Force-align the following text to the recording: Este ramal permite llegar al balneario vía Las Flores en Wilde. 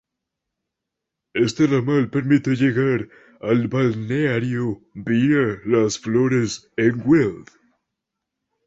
Este 1.35 1.67
ramal 1.67 2.09
permite 2.09 2.55
llegar 2.55 3.07
al 3.39 3.67
balneario 3.67 4.81
vía 4.95 5.59
Las 5.63 5.99
Flores 5.99 6.71
en 6.75 7.03
Wilde. 7.05 7.51